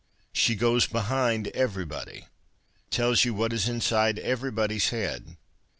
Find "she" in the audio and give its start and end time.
0.33-0.55